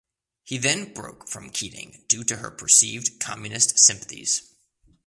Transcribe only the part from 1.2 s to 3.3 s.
from Keating due to her perceived